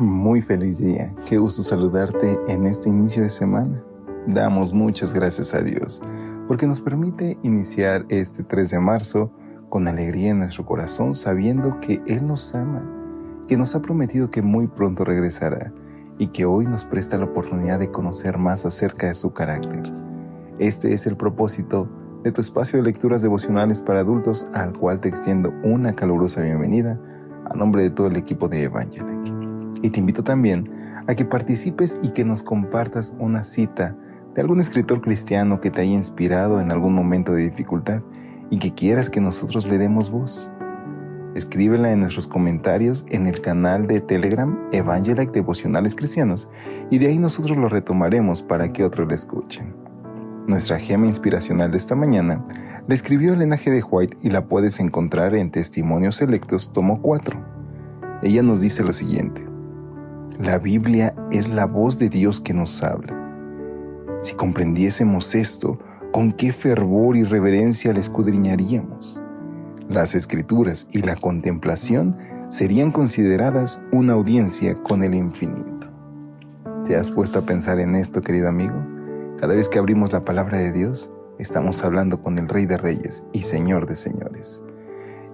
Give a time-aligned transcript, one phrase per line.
[0.00, 1.14] Muy feliz día.
[1.26, 3.84] Qué gusto saludarte en este inicio de semana.
[4.26, 6.00] Damos muchas gracias a Dios
[6.48, 9.30] porque nos permite iniciar este 3 de marzo
[9.68, 12.90] con alegría en nuestro corazón sabiendo que Él nos ama,
[13.46, 15.70] que nos ha prometido que muy pronto regresará
[16.16, 19.82] y que hoy nos presta la oportunidad de conocer más acerca de su carácter.
[20.58, 21.90] Este es el propósito
[22.24, 26.98] de tu espacio de lecturas devocionales para adultos al cual te extiendo una calurosa bienvenida
[27.50, 29.39] a nombre de todo el equipo de Evangelic.
[29.82, 30.70] Y te invito también
[31.06, 33.96] a que participes y que nos compartas una cita
[34.34, 38.02] de algún escritor cristiano que te haya inspirado en algún momento de dificultad
[38.50, 40.50] y que quieras que nosotros le demos voz.
[41.34, 46.48] Escríbela en nuestros comentarios en el canal de Telegram Evangelic Devocionales Cristianos
[46.90, 49.74] y de ahí nosotros lo retomaremos para que otros le escuchen.
[50.46, 52.44] Nuestra gema inspiracional de esta mañana
[52.88, 53.70] la escribió Elena G.
[53.70, 57.40] de White y la puedes encontrar en Testimonios Selectos, tomo 4.
[58.22, 59.49] Ella nos dice lo siguiente.
[60.38, 63.14] La Biblia es la voz de Dios que nos habla.
[64.20, 65.78] Si comprendiésemos esto,
[66.12, 69.22] con qué fervor y reverencia la escudriñaríamos.
[69.88, 72.16] Las escrituras y la contemplación
[72.48, 75.88] serían consideradas una audiencia con el infinito.
[76.86, 78.74] ¿Te has puesto a pensar en esto, querido amigo?
[79.38, 83.24] Cada vez que abrimos la palabra de Dios, estamos hablando con el Rey de Reyes
[83.32, 84.62] y Señor de Señores.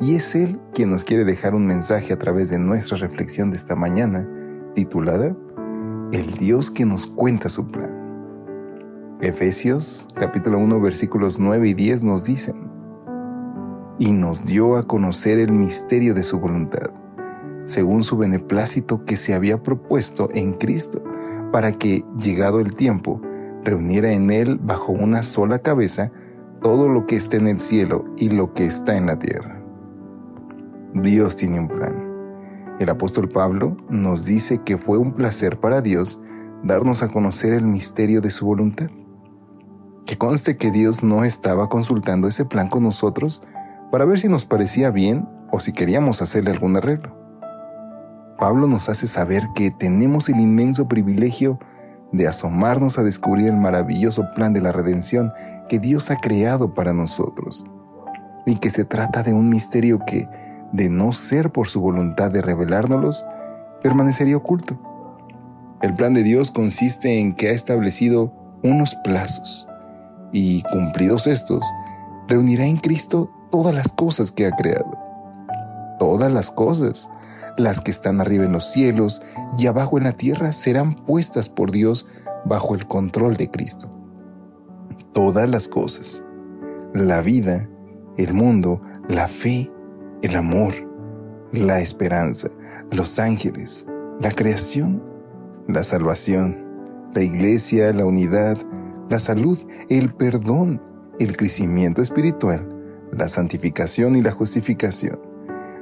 [0.00, 3.56] Y es Él quien nos quiere dejar un mensaje a través de nuestra reflexión de
[3.56, 4.28] esta mañana
[4.74, 5.34] titulada
[6.12, 8.02] El Dios que nos cuenta su plan.
[9.20, 12.56] Efesios capítulo 1 versículos 9 y 10 nos dicen,
[13.98, 16.90] y nos dio a conocer el misterio de su voluntad,
[17.64, 21.00] según su beneplácito que se había propuesto en Cristo,
[21.52, 23.22] para que, llegado el tiempo,
[23.62, 26.10] reuniera en él bajo una sola cabeza
[26.60, 29.62] todo lo que está en el cielo y lo que está en la tierra.
[30.94, 32.03] Dios tiene un plan
[32.80, 36.20] el apóstol Pablo nos dice que fue un placer para Dios
[36.62, 38.90] darnos a conocer el misterio de su voluntad.
[40.06, 43.42] Que conste que Dios no estaba consultando ese plan con nosotros
[43.90, 47.16] para ver si nos parecía bien o si queríamos hacerle algún arreglo.
[48.38, 51.58] Pablo nos hace saber que tenemos el inmenso privilegio
[52.12, 55.32] de asomarnos a descubrir el maravilloso plan de la redención
[55.68, 57.64] que Dios ha creado para nosotros,
[58.46, 60.28] y que se trata de un misterio que
[60.72, 63.24] de no ser por su voluntad de revelárnoslos,
[63.82, 64.78] permanecería oculto.
[65.82, 68.32] El plan de Dios consiste en que ha establecido
[68.62, 69.68] unos plazos
[70.32, 71.64] y, cumplidos estos,
[72.28, 74.98] reunirá en Cristo todas las cosas que ha creado.
[75.98, 77.10] Todas las cosas,
[77.56, 79.22] las que están arriba en los cielos
[79.58, 82.06] y abajo en la tierra, serán puestas por Dios
[82.44, 83.88] bajo el control de Cristo.
[85.12, 86.24] Todas las cosas,
[86.94, 87.68] la vida,
[88.16, 89.70] el mundo, la fe,
[90.24, 90.72] el amor,
[91.52, 92.48] la esperanza,
[92.90, 93.86] los ángeles,
[94.20, 95.02] la creación,
[95.68, 96.64] la salvación,
[97.14, 98.56] la iglesia, la unidad,
[99.10, 99.58] la salud,
[99.90, 100.80] el perdón,
[101.18, 102.66] el crecimiento espiritual,
[103.12, 105.20] la santificación y la justificación,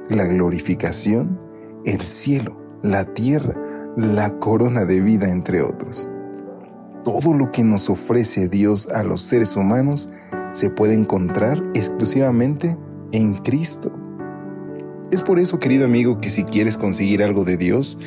[0.09, 1.39] la glorificación,
[1.85, 3.55] el cielo, la tierra,
[3.95, 6.09] la corona de vida, entre otros.
[7.05, 10.09] Todo lo que nos ofrece Dios a los seres humanos
[10.51, 12.77] se puede encontrar exclusivamente
[13.13, 14.02] en Cristo.
[15.13, 17.99] Es por eso, querido amigo, que si quieres conseguir algo de Dios,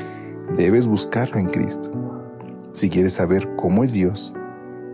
[0.56, 1.93] debes buscarlo en Cristo.
[2.72, 4.34] Si quieres saber cómo es Dios,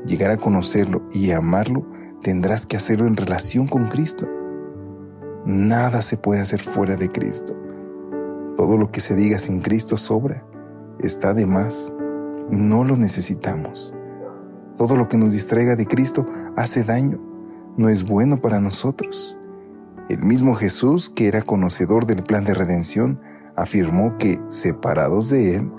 [0.04, 1.86] llegar a conocerlo y amarlo,
[2.20, 4.28] tendrás que hacerlo en relación con Cristo.
[5.46, 7.54] Nada se puede hacer fuera de Cristo.
[8.58, 10.46] Todo lo que se diga sin Cristo sobra,
[10.98, 11.94] está de más.
[12.50, 13.94] No lo necesitamos.
[14.76, 16.26] Todo lo que nos distraiga de Cristo
[16.58, 17.16] hace daño,
[17.78, 19.38] no es bueno para nosotros.
[20.08, 23.20] El mismo Jesús, que era conocedor del plan de redención,
[23.56, 25.72] afirmó que, separados de Él,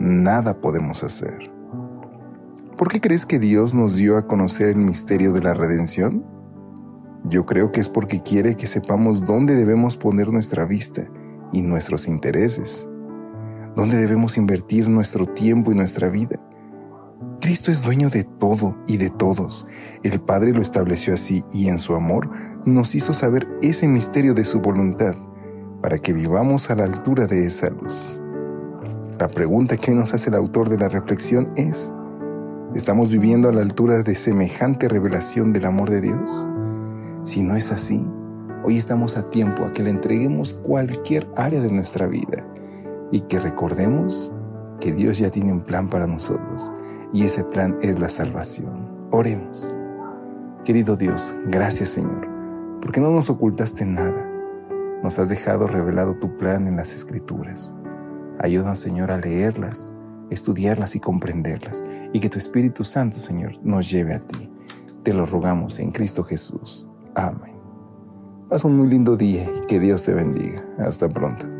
[0.00, 1.52] nada podemos hacer.
[2.76, 6.24] ¿Por qué crees que Dios nos dio a conocer el misterio de la redención?
[7.24, 11.02] Yo creo que es porque quiere que sepamos dónde debemos poner nuestra vista
[11.52, 12.88] y nuestros intereses,
[13.76, 16.38] dónde debemos invertir nuestro tiempo y nuestra vida
[17.40, 19.68] Cristo es dueño de todo y de todos.
[20.02, 22.30] El Padre lo estableció así y en su amor
[22.64, 25.14] nos hizo saber ese misterio de su voluntad
[25.80, 28.20] para que vivamos a la altura de esa luz.
[29.20, 31.92] La pregunta que nos hace el autor de la reflexión es,
[32.74, 36.48] ¿estamos viviendo a la altura de semejante revelación del amor de Dios?
[37.22, 38.04] Si no es así,
[38.64, 42.46] hoy estamos a tiempo a que le entreguemos cualquier área de nuestra vida
[43.12, 44.32] y que recordemos
[44.88, 46.72] que Dios ya tiene un plan para nosotros
[47.12, 48.88] y ese plan es la salvación.
[49.10, 49.78] Oremos.
[50.64, 52.26] Querido Dios, gracias Señor,
[52.80, 54.32] porque no nos ocultaste nada.
[55.02, 57.76] Nos has dejado revelado tu plan en las escrituras.
[58.38, 59.92] Ayúdanos Señor a leerlas,
[60.30, 64.50] estudiarlas y comprenderlas y que tu Espíritu Santo Señor nos lleve a ti.
[65.02, 66.88] Te lo rogamos en Cristo Jesús.
[67.14, 67.58] Amén.
[68.48, 70.64] Pasa un muy lindo día y que Dios te bendiga.
[70.78, 71.57] Hasta pronto.